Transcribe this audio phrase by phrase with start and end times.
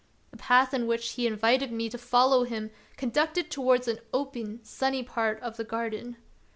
[0.31, 5.03] The path in which he invited me to follow him conducted towards an open, sunny
[5.03, 6.17] part of the garden.